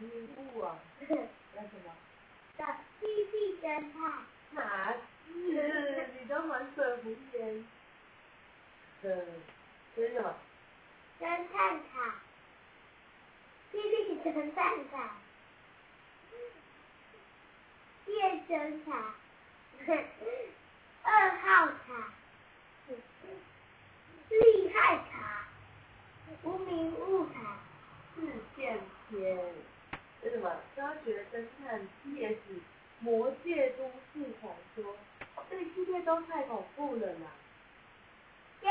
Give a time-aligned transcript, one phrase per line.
[0.00, 0.76] 迷雾啊，
[1.08, 1.92] 叫什么？
[2.56, 2.64] 的
[3.00, 3.32] 屁屁
[3.62, 4.94] 侦探，哪？
[5.26, 7.64] 你都满嘴胡言。
[9.02, 9.08] 呃，
[9.94, 10.34] 这是什么？
[11.20, 12.14] 侦探卡，
[13.72, 15.16] 屁屁侦探卡，
[18.06, 19.14] 夜侦卡，
[21.02, 22.12] 二号卡，
[24.30, 25.46] 厉害卡，
[26.42, 27.58] 无名物卡，
[28.16, 28.20] 事
[28.56, 28.80] 件
[29.10, 29.54] 篇。
[30.22, 30.50] 这是什么？
[30.76, 32.38] 科学侦探 PS
[33.00, 34.96] 魔界都市传说。
[35.48, 37.26] 这个系列都太恐怖了啦！
[38.62, 38.70] 耶！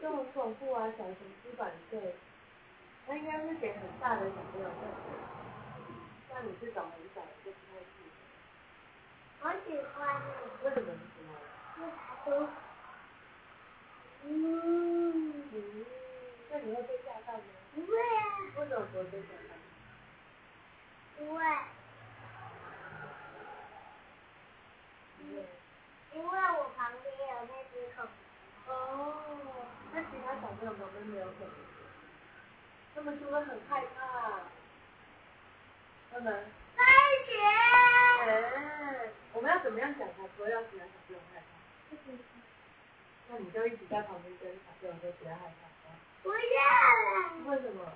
[0.00, 1.98] 都很恐怖啊，小熊出版社，
[3.08, 4.96] 那应该是给很大的小朋友看的。
[6.28, 7.86] 像你这种很小的就不太适
[9.40, 9.48] 合。
[9.48, 10.26] 我喜欢呢，
[10.64, 11.34] 为什么你喜欢？
[11.78, 12.30] 因为它都，
[14.24, 15.54] 嗯，嗯，
[16.50, 17.44] 那你会被吓到吗？
[17.74, 19.51] 不会啊，为什么不会被吓到？
[21.24, 21.44] 不会，
[25.20, 25.46] 因为
[26.14, 26.28] 因为
[26.58, 28.04] 我旁边有那只恐
[28.66, 28.74] 龙。
[28.74, 28.76] 哦，
[29.92, 31.54] 那其他小朋友旁边没有恐龙，
[32.96, 34.40] 他们就会很害怕。
[36.12, 36.44] 他们，
[36.76, 36.86] 开哎
[39.06, 41.44] 学。，我们要怎么样讲才不会让其他小朋友害怕？
[43.28, 45.68] 那你就一直在旁边跟小朋友说不要害怕。
[46.24, 47.14] 不要了。
[47.46, 47.92] 为什么？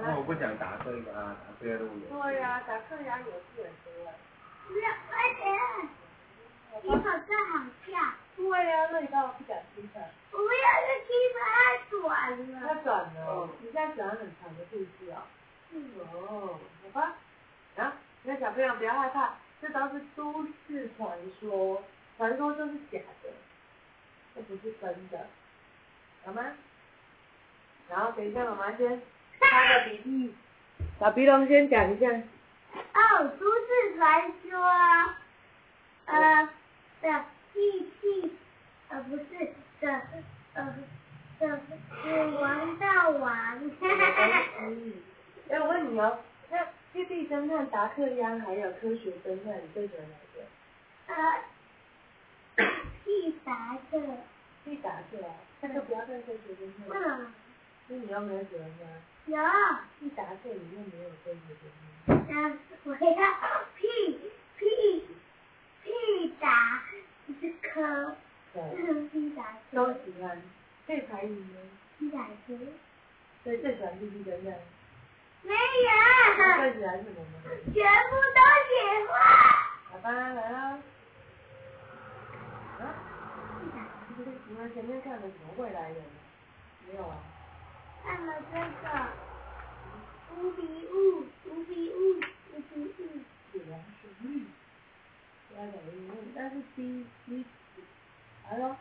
[0.00, 2.22] 那我不想打这个啊，达克路有。
[2.22, 4.14] 对呀、达克鸭游戏很多哎。
[4.68, 5.46] 不要，快点！
[6.82, 7.98] 你好像好跳。
[8.36, 9.98] 对呀、那你干嘛不讲清楚？
[10.30, 11.56] 不要，这地方太
[11.90, 12.74] 短了太。
[12.82, 15.22] 短了，你现在喜欢很长的故事哦。
[15.70, 17.14] 嗯哦，好吧。
[17.76, 21.82] 啊，那小朋友不要害怕，这都是都市传说，
[22.16, 23.30] 传说就是假的，
[24.34, 25.26] 这不是真的，
[26.24, 26.44] 好吗？
[27.88, 29.00] 然后等一下，妈妈先
[29.58, 30.32] 擦个鼻涕，
[31.00, 32.06] 小鼻龙先讲一下。
[32.08, 34.56] 哦，都市传说，
[36.04, 36.48] 呃
[37.02, 38.36] 的屁屁，
[38.88, 39.24] 呃不是
[39.80, 40.00] 的，
[40.54, 40.74] 呃
[41.40, 41.60] 的
[41.90, 43.58] 死亡大王。
[44.60, 44.92] 嗯，
[45.50, 46.20] 哎，我问你哦，
[46.50, 51.16] 那屁屁侦探、达克央还有科学侦探，你最喜欢哪个？
[52.62, 52.64] 呃，
[53.04, 54.00] 屁达克，
[54.64, 57.02] 屁达克啊，那就不要看科学侦探。
[57.02, 57.34] 嗯，
[57.90, 58.84] 那你有没有喜欢他？
[59.32, 59.36] 有，
[59.98, 61.62] 屁达克里面没有科学侦
[62.06, 62.18] 探。
[62.28, 62.98] 呃，我要
[63.76, 63.80] 屁
[64.58, 65.06] 屁
[65.82, 65.88] 屁
[66.38, 66.82] 达
[67.62, 68.16] 克，
[68.52, 70.42] 对，屁打都克，喜欢。
[70.86, 71.60] 可以排名吗？
[71.98, 72.54] 屁达克，
[73.42, 74.52] 所以最喜欢屁屁侦探。
[75.42, 75.56] 没有，
[76.58, 77.36] 最喜欢什么呢？
[77.72, 78.70] 全部都喜
[79.08, 79.12] 欢。
[79.90, 80.78] 好吧，来啦。
[82.80, 82.80] 啊？
[84.46, 86.02] 你们前面看的什么未来人？
[86.86, 87.16] 没有啊。
[88.00, 88.62] 看了这个
[90.36, 92.20] 无比物，无比物，
[92.54, 93.04] 无比物，
[93.52, 94.46] 死亡神力。
[95.48, 97.44] 不要讲英文，但是 B B
[98.48, 98.76] 来喽。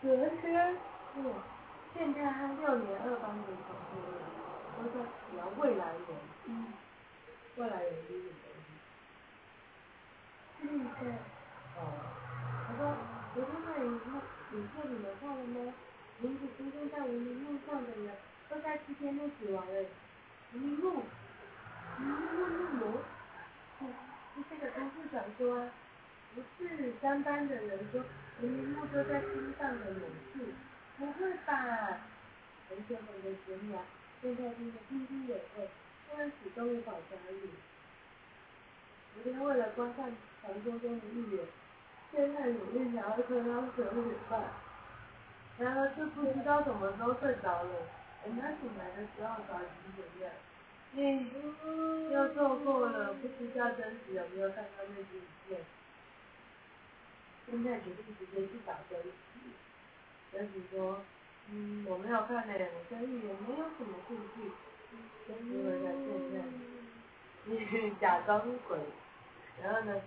[0.00, 0.06] 哲
[0.40, 0.76] 学，
[1.16, 1.34] 嗯，
[1.92, 3.98] 现在他六年二班的同学，
[4.78, 4.96] 都在
[5.34, 6.06] 聊未来人。
[6.46, 6.72] 嗯，
[7.56, 8.54] 未来人是什么东
[10.62, 10.62] 西？
[10.62, 11.10] 是的，
[11.76, 11.78] 哦，
[12.68, 12.80] 他说
[13.34, 14.14] 昨天那影片，
[14.52, 15.74] 影片你们看了吗？
[16.20, 18.14] 名字出现在无名录上的人，
[18.48, 19.84] 都在七天内死亡了。
[20.54, 21.02] 无名录，
[21.98, 23.02] 无名录是魔，
[23.80, 23.86] 是
[24.36, 25.68] 是这个都市传说啊。
[26.34, 28.04] 不是三班的人说
[28.40, 30.46] 无名录就在心上的某处，
[30.98, 32.00] 不会吧？
[32.68, 33.80] 同学们的悬崖，
[34.22, 35.68] 现在听得津津有味，
[36.16, 37.48] 但始终无法加入。
[39.12, 41.44] 昨天为了观看传说中的预言，
[42.12, 44.40] 现在努力想要看到十二点半，
[45.58, 47.70] 然而却不知道什么时候睡着了。
[48.22, 50.30] 等他醒来的时候早已经怎样？
[50.92, 55.60] 嗯，又错过了，不知道真实有没有看到那支影片。
[57.46, 59.10] 现在决定直接去找真实。
[60.32, 61.00] 真实说，
[61.50, 64.50] 嗯，我没有看呢、我跟预言没有什么兴趣。
[65.26, 66.34] 真实回答现在。
[67.46, 68.78] 你假装鬼，
[69.62, 70.00] 然后呢，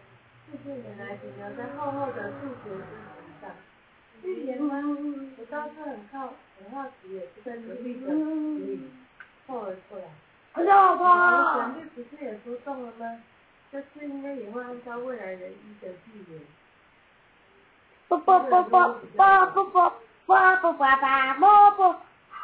[0.52, 3.52] 这些原来停留在厚厚的数学知识上。
[4.22, 4.82] 预言吗？
[5.38, 8.92] 我倒是很好，很好奇，也是在努力的，嗯，
[9.46, 10.04] 凑了出来。
[10.54, 13.24] 我老我婆，旋律不是也说中了吗？
[13.72, 16.42] 这次应该也会按照未来人一的预言。
[18.20, 19.92] 啵啵啵啵啵啵啵
[20.26, 20.74] 啵啵啵
[21.40, 22.38] 啵啵哈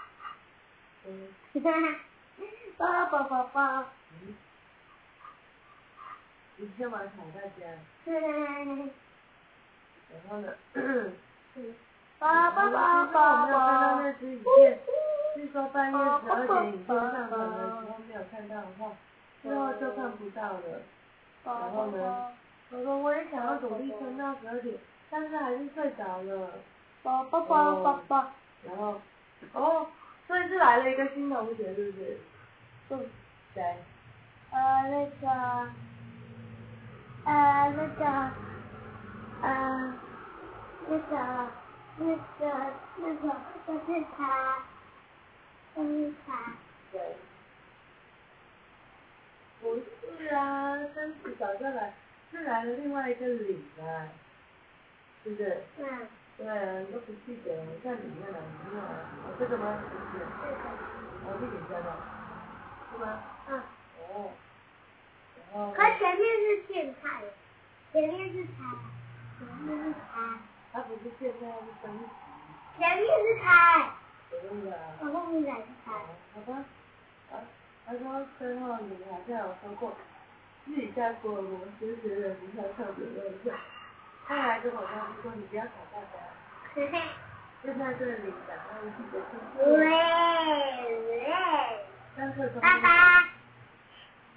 [1.54, 1.96] 哈，
[2.78, 4.36] 啵啵啵啵，嗯，
[6.58, 7.62] 一 天晚吵大家，
[10.12, 10.48] 然后呢？
[12.20, 13.18] 啵啵啵然后我没有看
[13.82, 14.80] 到啵那支影片，
[15.36, 18.82] 是说半夜十二点影片上传的时候没有看到的话，
[19.42, 20.60] 之后就看不到了。
[21.46, 22.28] 然后呢？
[22.72, 24.78] 我说我也想要努力撑到十二点，
[25.10, 26.52] 但是还是睡着了。
[27.04, 28.32] 宝宝宝宝宝。
[28.64, 29.00] 然后，
[29.54, 29.88] 哦，
[30.28, 32.20] 所以是来了一个新同学，是不是？
[32.90, 33.10] 嗯。
[33.54, 33.78] 谁？
[34.52, 35.28] 呃，那个，
[37.26, 38.06] 呃，那个，
[39.42, 39.94] 呃，
[40.88, 41.48] 那个，
[41.98, 43.36] 那个，那个，
[43.68, 44.58] 就是他，
[45.76, 46.54] 就是他。
[46.92, 47.02] 对。
[49.62, 49.76] 不
[50.18, 51.94] 是啊，真是早上来，
[52.32, 54.08] 是来了另外一个李啊，
[55.24, 55.64] 是不是？
[55.78, 56.08] 嗯。
[56.40, 56.48] 对
[56.94, 57.52] 都不记得，
[57.84, 59.04] 看里面了，里面了，
[59.38, 59.76] 这个吗？
[59.84, 60.24] 不是。
[60.24, 60.56] 这个。
[61.28, 61.88] 哦，这里边的，
[62.92, 63.20] 是吗？
[63.50, 63.60] 嗯。
[64.14, 64.32] 哦。
[65.52, 65.74] 然后。
[65.76, 67.24] 它前面是现菜，
[67.92, 68.56] 前面是菜，
[69.38, 70.00] 前面是菜。
[70.72, 72.06] 它不是现菜，是升级。
[72.78, 73.92] 前面是开。
[74.32, 74.40] 对
[74.72, 74.72] 的。
[75.02, 75.92] 我后面才是菜。
[76.34, 76.64] 好吧。
[77.34, 77.44] 啊。
[77.86, 79.94] 他说最后你好像有说过，
[80.66, 83.52] 自己在福尔摩斯学的比较特别。
[84.30, 84.90] 后来跟我说，
[85.24, 86.22] 说你不要吵大家。
[86.76, 87.02] 嘿嘿。
[87.64, 89.60] 就在这里讲到自己的经历。
[89.66, 89.82] 喂
[91.08, 91.34] 喂。
[92.16, 92.30] 上。
[92.62, 93.26] 爸爸。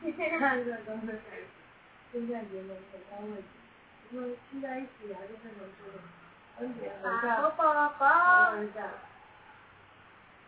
[0.01, 0.09] 上
[0.65, 1.13] 课中的
[2.11, 3.45] 现在联盟很高问题，
[4.11, 6.01] 因为聚在一起还是很能说的，
[6.59, 8.01] 分别合照，合
[8.75, 8.81] 照。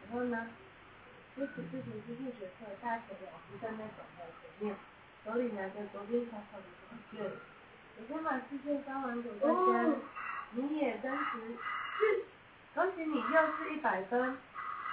[0.00, 0.48] 然后呢？
[1.36, 4.74] 这次自习是数学课，大学老师站在讲台前面，
[5.22, 6.96] 手里拿着昨天考好的考
[7.96, 8.06] 卷。
[8.06, 9.94] 昨天把试卷交完给大家，
[10.52, 11.56] 你也真实，
[12.74, 14.36] 恭喜你又是一百分，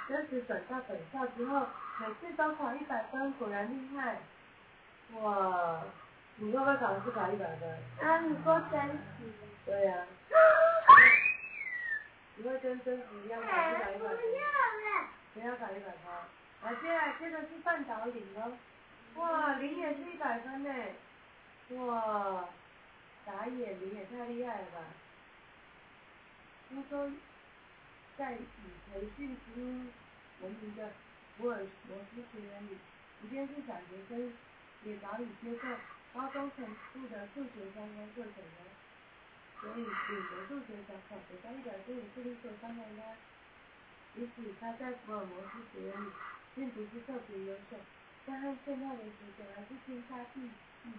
[0.08, 1.68] 真实转到本校之后，
[2.00, 4.20] 每次都考一百分，果然厉害。
[5.20, 5.82] 哇，
[6.38, 8.08] 你会不会考试考一百分？
[8.08, 8.98] 啊，你说真实？
[9.66, 10.06] 对呀。
[12.38, 14.18] 你会跟真实一样考试考一百分？
[15.34, 16.04] 不要考一百分。
[16.64, 18.52] 来，接下来接着是半导领哦。
[19.16, 20.64] 哇，零也是一百分。
[20.64, 20.70] 呢。
[21.72, 22.46] 哇，
[23.32, 24.84] 打野你也太厉害了吧。
[26.68, 27.10] 听说，
[28.18, 28.40] 在以
[28.92, 29.62] 培训之
[30.42, 30.92] 闻名的
[31.38, 32.78] 福尔摩斯学院里，
[33.22, 34.34] 即便是小学生
[34.84, 35.68] 也早已接受
[36.14, 38.68] 高中程度的数学相关课程了。
[39.62, 43.02] 所以，领得数学小考得到一百分也是理所当然的。
[44.14, 46.10] 即使他在福尔摩斯学院里
[46.54, 47.78] 并不是特别优秀，
[48.26, 50.50] 但按现在的学生还是天差地
[50.84, 50.90] 地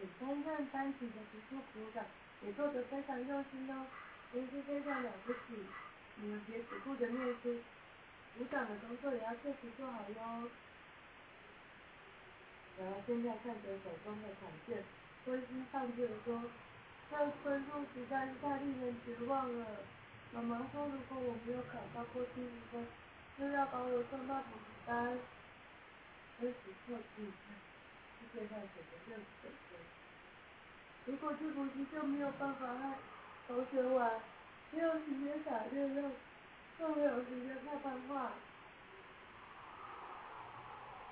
[0.00, 0.36] 远。
[0.36, 2.04] 你看班级的读书组长
[2.42, 3.86] 也做得非常用心哦，
[4.32, 5.38] 真是非常了不起。
[6.16, 7.58] 你们别只顾着念书，
[8.36, 10.50] 组长的工作也要确实做好哟。
[12.78, 14.82] 然后现在看着手中的考卷，
[15.26, 16.42] 灰心丧气的说
[17.10, 19.66] ：“这分数实在是太令人绝望了。”
[20.32, 22.86] 妈妈说：“如果我没有考到过七十分，
[23.38, 25.18] 就要把我送到补习班。”
[26.40, 26.56] 真是
[26.86, 27.30] 错气，
[28.20, 29.80] 世界上写的正是本分。
[31.06, 32.94] 如果去补习就没有办法和
[33.48, 34.20] 同学玩，
[34.70, 36.12] 没有时间打电动，
[36.78, 38.32] 更没有时间看漫画。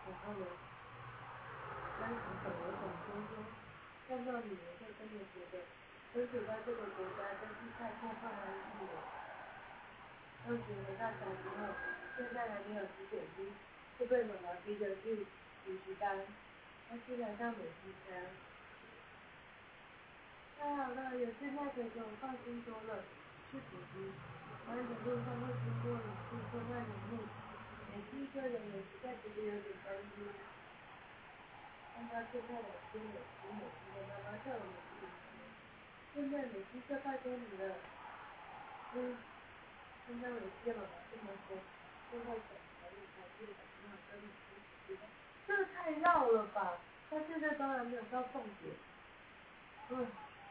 [0.07, 0.47] 然后呢？
[2.01, 3.43] 当时很有感说说，
[4.07, 5.65] 看到女儿就真的觉得。
[6.15, 8.97] 身处在这个国家真是太空旷安逸了。
[10.47, 11.75] 放学回到家之后，
[12.17, 13.45] 现在还没有十点钟，
[13.99, 15.27] 就被妈妈逼着去
[15.67, 16.25] 补习班。
[16.89, 18.17] 他竟然到美术班。
[20.59, 23.05] 太好了，有现在可以给我放心多了。
[23.51, 24.13] 去补习，
[24.67, 27.25] 班的路上会经过一处昏暗的路，
[27.89, 30.29] 每次一个人也实在觉得有点担心。
[31.95, 35.09] 看到现在老师美术美术的妈妈叫我们去。
[36.13, 37.77] 现在美西这拜托你了，
[38.95, 39.17] 嗯，
[40.07, 40.81] 现在美西了，
[41.11, 41.57] 这么说，
[42.11, 43.68] 现在小孩子才越长越跟你一
[45.49, 46.77] 这太绕了吧？
[47.11, 48.75] 他现在当然没有到重点，
[49.89, 50.07] 嗯，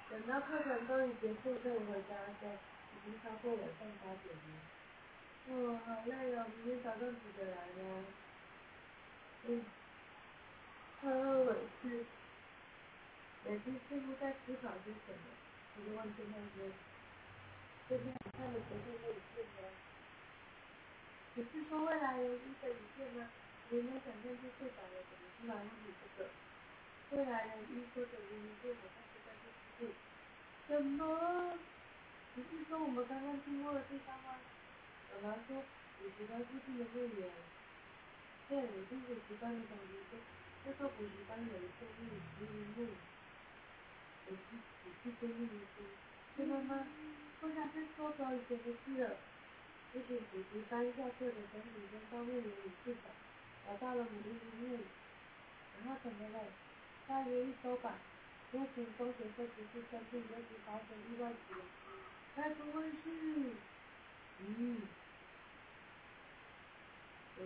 [0.10, 2.58] 等到课程终于结束，就回家的
[2.92, 4.50] 已经超过晚上八点了，
[5.50, 8.06] 哦，好累哦，明天早上几点来呢？
[9.46, 9.66] 嗯，
[11.04, 12.06] 好委屈，
[13.46, 15.30] 美西似乎在思考些什么。
[15.78, 16.66] 我就问侦探说
[17.88, 19.70] ：“最近你看了昨天的影片吗？
[21.36, 23.30] 不是说未来有一的影片吗？
[23.70, 26.30] 你没想象就睡着了，怎么突然问你这个？
[27.12, 29.92] 未来人一说的明明就好像是在电视剧。
[30.68, 31.60] 什么？
[32.36, 34.40] 不是说我们刚刚经过的地方吗？
[35.12, 35.64] 妈妈说
[36.00, 37.28] 补习班附近的会员。
[38.48, 40.20] 对，我听补习班的同学说，
[40.64, 41.84] 那个补习班有一个
[42.78, 42.88] 路。
[44.28, 45.84] 我去，我去跟那个说，
[46.38, 46.88] 对妈妈，
[47.42, 49.18] 我想去说早以前的事了。
[49.94, 53.10] 不仅只是搬下课的整体跟方面原理市场，
[53.68, 54.80] 找到了母婴服务，
[55.78, 56.40] 然后怎么了？
[57.06, 57.96] 大约一周吧，
[58.54, 61.62] 目前风险都不是生病，就是发生意外死亡。
[62.34, 63.04] 该不会是？
[64.40, 64.82] 嗯。
[67.40, 67.42] 哦，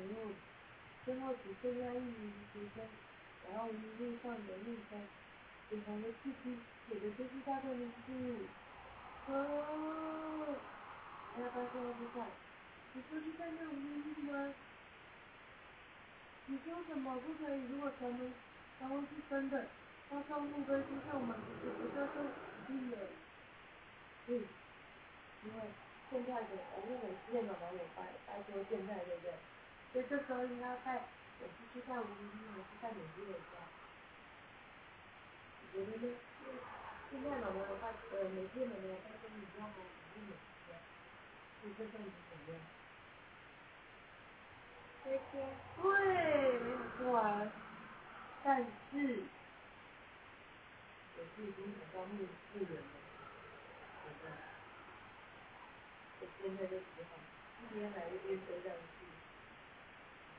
[1.04, 2.86] 最后只剩下一名学生，
[3.50, 5.00] 然后一路上的路上，
[5.70, 8.46] 写红的字迹，写的就是他的名字。
[9.28, 10.56] 哦，
[11.40, 12.28] 要不要现在去看？
[12.94, 14.54] 你说是看那无名录吗？
[16.52, 17.64] 你说什么不可以？
[17.72, 18.34] 如果传闻
[18.78, 19.68] 传闻是真的，
[20.10, 22.98] 到时候墓碑就像我们不是不就算死定了？
[24.28, 24.44] 嗯，
[25.48, 25.64] 因为
[26.12, 29.32] 现在的我们每次电脑网友拜拜托现在对不对？
[29.94, 31.08] 所以这时候应该带
[31.40, 33.64] 我是去看无名录还是看美丽的家？
[35.64, 36.14] 你觉得呢？
[37.12, 39.80] 现在老网友拜呃每天老网友拜跟你一样吗？
[39.80, 40.36] 还是美丽
[40.68, 40.76] 家？
[41.64, 42.60] 你这算你怎么样？
[45.04, 45.20] 这些。
[45.82, 47.52] 对，没有错啊，
[48.44, 48.66] 但是，
[51.18, 52.14] 我是已经找到墓
[52.54, 52.96] 墓人了，
[54.04, 54.26] 对不对？
[56.20, 57.12] 我现在就只好
[57.62, 59.06] 一边来一边追上去，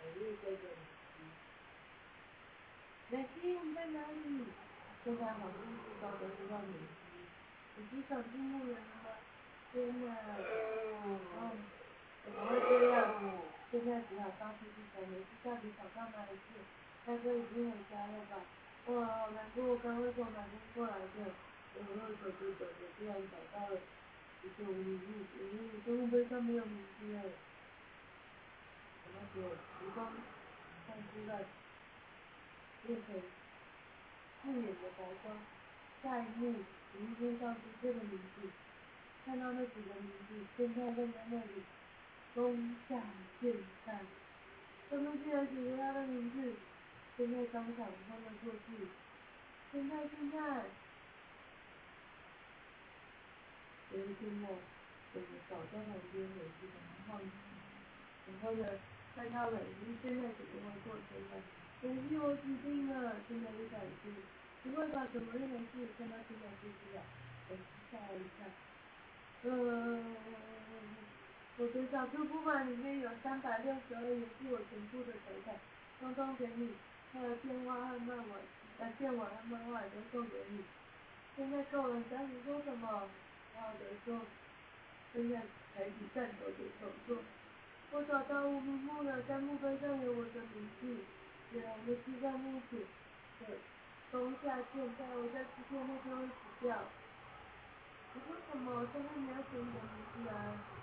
[0.00, 0.70] 每日追着美
[1.16, 1.20] 西，
[3.08, 4.46] 美西你在哪里？
[5.04, 6.80] 现在好像知道都知道美西，
[7.76, 9.10] 美西想进墓园了吗？
[9.72, 10.08] 天哪！
[10.38, 11.18] 嗯，
[12.24, 13.51] 怎么会这样？
[13.72, 16.60] 现在只好到处去找梅西到底跑到哪里去？
[17.06, 18.44] 该不会已经回家了吧？
[18.92, 21.32] 哇，好难过，刚刚从哪边过来的？
[21.72, 23.80] 我又走着走着，居然找到了
[24.44, 27.32] 一个无名录，无名录这墓碑上没有名字哎。
[29.08, 30.12] 然后就时光
[30.86, 31.48] 放出来，
[32.86, 33.16] 变成
[34.42, 35.34] 刺眼的白光，
[36.02, 36.60] 下一幕，
[36.92, 38.50] 名片上出现了名字，
[39.24, 41.64] 看到那几个名字，现在站在那里。
[42.34, 42.98] 东向
[43.40, 43.52] 现
[43.84, 44.00] 在，
[44.88, 46.54] 他们竟然写着他的名字，
[47.16, 48.88] 现在当场翻了过去，
[49.70, 50.64] 现在现在，
[53.92, 54.48] 有一天呢，
[55.12, 57.26] 我们倒在旁边，我就把它放下，
[58.26, 58.66] 然后呢，
[59.14, 61.36] 看到了，已经现在怎么会过生了？
[61.82, 64.08] 没事，我死定了，现在一开始，
[64.62, 65.06] 不会吧？
[65.12, 65.86] 怎么又没事？
[65.98, 67.02] 看到现在就知道，
[67.50, 67.56] 我
[67.90, 68.46] 吓了一跳，
[69.50, 70.61] 呃。
[71.62, 75.54] 我的小支付宝里面有三百六十二元，是我全部的财产，
[76.00, 76.74] 通通给你，
[77.12, 78.34] 还有电话和漫画，
[78.80, 80.64] 呃，电话和漫画都送给你。
[81.36, 83.06] 现在够了，赶紧说什么？
[83.54, 84.22] 好的说，
[85.12, 85.42] 现在
[85.76, 87.22] 开始战斗的手作。
[87.92, 90.96] 我找到无名墓了，在墓碑上有我的名字，
[91.52, 92.84] 写红的字在墓子。
[93.38, 93.46] 对，
[94.10, 96.76] 冬夏现在我在七天内就会死掉。
[98.14, 98.84] 你说什么？
[98.92, 100.81] 上面没有写你的名字啊？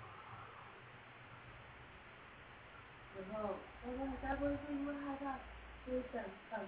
[3.16, 5.38] 然后，我说你该不会是因为害怕，
[5.84, 6.60] 所以想想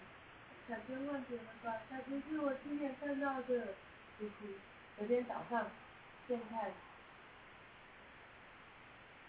[0.68, 1.82] 想千万别了吧？
[1.88, 3.74] 才不是我亲眼看到的。
[4.18, 4.46] 哭哭。
[4.98, 5.66] 昨天早上，
[6.28, 6.72] 现在，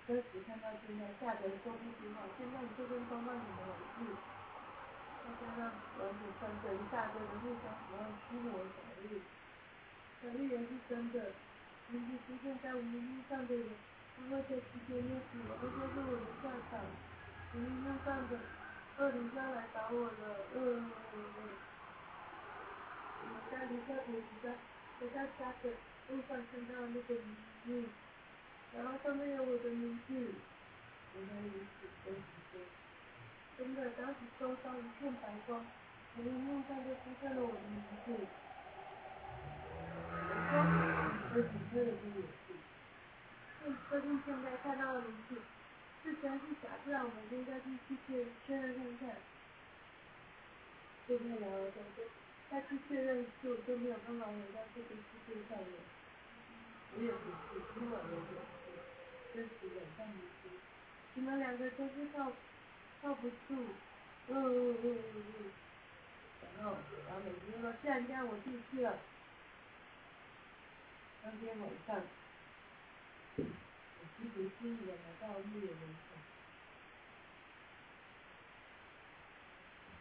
[0.06, 2.28] 当时看到现在吓得说不出话。
[2.38, 4.12] 现在你就跟刚刚怎么回事？
[5.24, 8.76] 再加上完全穿着一大堆的护装，然后驱魔小
[9.08, 9.22] 绿，
[10.22, 11.32] 小绿人是真的，
[11.88, 13.70] 名字出现在我们路上的人，
[14.30, 16.80] 他会在七天内死亡，这就是我的下场。
[17.54, 18.32] 明明路上的
[18.98, 20.60] 恶灵要来找我了，嗯。
[23.24, 24.46] 我在离开北极的，
[25.00, 25.70] 我在家的
[26.10, 27.68] 路上看到那个名字，
[28.76, 30.14] 然后上面有我的名字，
[31.16, 32.54] 原来如此，真奇怪。
[33.58, 35.66] 真的，当时周遭一片白光，
[36.16, 38.26] 明明路上就出现了我的名字。
[40.30, 40.54] 我说，
[41.36, 41.92] 这几天的
[43.64, 43.72] 都有事。
[43.72, 45.38] 嗯，最近现在看到了名字。
[46.04, 46.68] 是真是假？
[46.84, 49.16] 不然我们应该去去确确认看看。
[51.08, 52.04] 就太聊了，总之
[52.52, 55.66] 再去确认就就没有办法回到这个世界上了。
[56.98, 58.28] 我也不是，今晚我也是，
[59.34, 60.28] 真是晚上不是。
[61.14, 62.34] 你们两个真是靠
[63.02, 63.34] 靠不住，
[64.28, 65.52] 嗯嗯嗯嗯嗯。
[66.58, 66.76] 然后
[67.08, 69.00] 然后美金说：“既然这样，我进去了。”
[71.24, 72.02] 当天晚上。
[74.34, 76.18] 一不经意的来到墓园门口，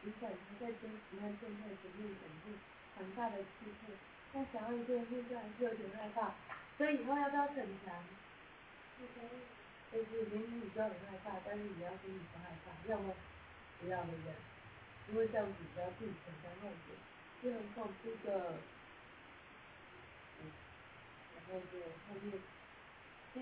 [0.02, 2.56] 尽管他在跟其他正太前面展示
[2.96, 3.92] 强大的气势，
[4.32, 6.32] 但想要一个人还是有点害怕。
[6.78, 7.92] 所以以后要不要逞强？
[9.92, 13.14] 就是明明你知道很害怕，但是你要心里不害怕，要么？
[13.80, 14.32] 不要对不对？
[15.08, 16.96] 因为这样子只要自己承担后果，
[17.42, 18.54] 是很恐怖的。
[20.40, 20.40] 嗯，
[21.34, 22.40] 然后就后面，
[23.34, 23.36] 飞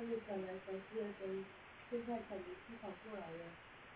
[0.00, 0.06] 机。
[0.06, 1.44] 开始传来熟悉的声音，
[1.90, 3.44] 现在肯尼斯跑过来了。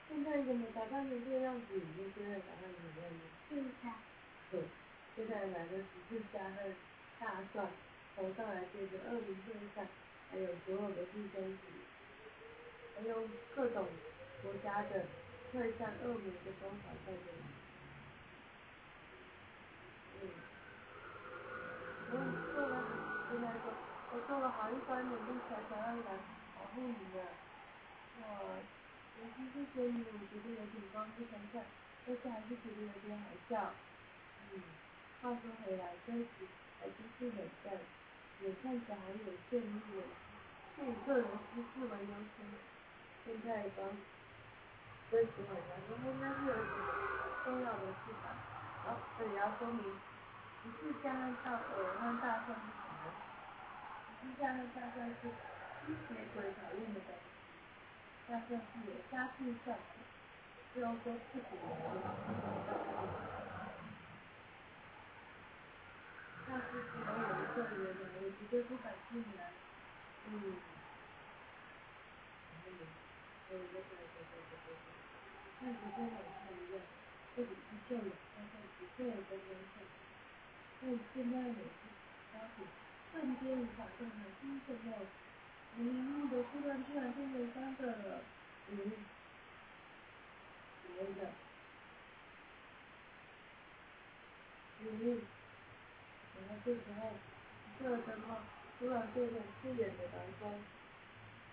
[0.06, 1.66] 现在怎么打扮成这样子？
[1.96, 3.24] 跟现在打扮成这样子？
[3.48, 3.88] 是的。
[4.50, 4.60] 对，
[5.16, 6.76] 现在来的十字架和
[7.18, 7.66] 大蒜，
[8.16, 9.88] 头上还贴着恶名对上，
[10.30, 11.80] 还有所有的弟兄姊妹，
[12.98, 13.88] 还有各种
[14.42, 15.06] 国家的
[15.52, 17.40] 退散恶魔的都跑在这里。
[20.20, 20.28] 嗯，
[22.12, 22.14] 我
[22.52, 22.93] 做了，
[24.14, 26.14] 我做了好一番努力才想要来
[26.54, 27.18] 保护你的。
[28.22, 28.62] 我，
[29.18, 31.58] 我其实觉得我觉得有点光不想想，
[32.06, 33.74] 但是还是觉得有点好笑。
[34.54, 34.62] 嗯，
[35.20, 36.46] 话说回来，这时
[36.78, 37.74] 还真是冷淡，
[38.38, 40.06] 也看起来还有羡慕的，
[40.78, 42.46] 是以个人私事为优先。
[43.26, 43.98] 现在刚，
[45.10, 46.86] 这时候来说应该是有什么
[47.42, 48.30] 重要的事吧？
[48.86, 49.82] 好，这里要说明，
[50.62, 52.54] 不是加拿大呃和大蒜
[54.24, 54.32] 是什么？
[54.32, 55.28] 不是加上大蒜是
[55.84, 57.20] 吸血鬼讨厌的东西，
[58.26, 59.78] 大蒜是有杀菌效果，
[60.72, 62.00] 不要说刺激的东西。
[66.46, 67.84] 那是只有我一个人，
[68.16, 69.52] 我绝对不敢进来。
[70.28, 70.32] 嗯。
[73.50, 73.52] 嗯，
[75.60, 76.80] 看着跟晚上一样，
[77.36, 79.76] 这里是旧的，但是不会有灯光下。
[80.80, 80.82] 但
[81.14, 81.80] 现在我是
[82.32, 82.58] 发现，
[83.14, 84.92] 瞬间一场动还惊什么？
[85.76, 88.22] 明明的突然居然变成三个了，
[88.70, 88.92] 嗯，
[90.86, 91.30] 别的，
[94.80, 95.22] 嗯。
[96.36, 97.10] 然后这时候，
[97.80, 98.42] 这灯泡
[98.78, 100.52] 突然变成刺眼的蓝光，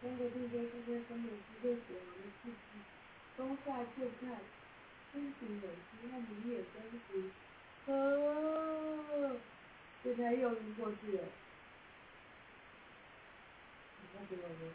[0.01, 2.55] 三个弟兄之间分别是被死亡的刺激，
[3.37, 4.37] 冬夏渐看，
[5.13, 6.75] 心情冷清和明眼真
[7.07, 7.31] 实，
[7.91, 7.93] 啊，
[10.03, 11.23] 这才又晕过去了。
[14.21, 14.73] 你看别人呢？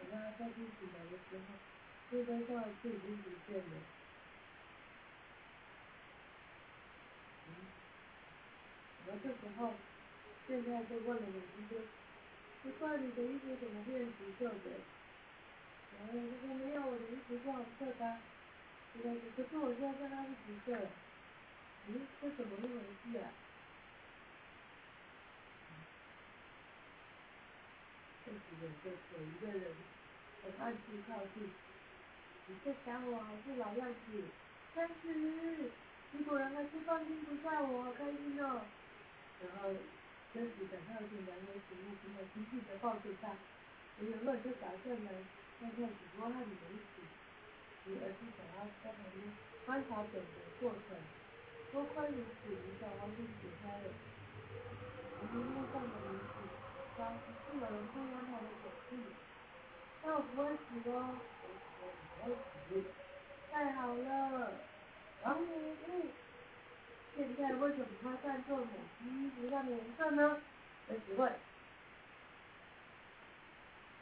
[0.00, 1.54] 等他再次醒来的时候，
[2.10, 3.78] 这灯上的刺已经不见了。
[9.06, 9.74] 而这时候，
[10.46, 11.78] 现在就问了母亲说
[12.62, 14.82] ：“奇怪，你的衣服怎么变橘色的？”
[15.98, 18.18] 然后他说：“没有，我的衣服是红色的。”
[18.98, 20.76] 应该是，可是我现在看它是橘色。
[21.88, 23.30] 咦，这怎么一回事啊？
[28.28, 29.72] 这时有个有一个人
[30.44, 31.48] 很暗自靠近，
[32.46, 34.22] 你这家伙还是老样子，
[34.74, 35.72] 三十，
[36.12, 38.60] 你果然还是放心不下我，好开心哦。
[39.40, 39.72] 然后，
[40.34, 43.32] 真实等到一难为情目，并且紧紧的抱住他。
[43.98, 45.24] 我原本就打算来
[45.58, 47.00] 看看直播和你们一起，
[47.96, 49.24] 而是想要在旁边
[49.64, 51.00] 观察整个过程。
[51.72, 53.88] 多亏如此，你小王就解开了。
[55.32, 56.07] 屏幕上的，
[57.68, 58.96] 是有人偷用他的手机。
[60.02, 61.16] 但我不会死哦，
[62.20, 62.84] 不会死。
[63.52, 64.52] 太好了，
[65.22, 65.46] 然后呢？
[67.16, 68.64] 现在为什么他站错母
[68.98, 70.40] 鸡衣服上的颜色呢？
[70.88, 71.32] 来提问。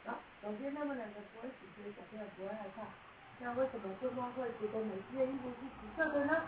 [0.05, 2.83] 好，首先他们两个不会死，所以小朋友不会害怕。
[3.39, 6.45] 那为什么春光会觉得母鸡的衣服是紫色的呢？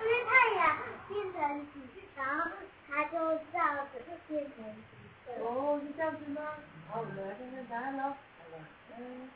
[0.00, 0.76] 因为太阳
[1.08, 1.80] 变成紫，
[2.16, 2.50] 然后
[2.88, 4.97] 它就照着变成紫。
[5.40, 6.42] 哦，是这样子吗？
[6.90, 8.14] 好，我们来看看答案喽。
[8.98, 9.28] 嗯。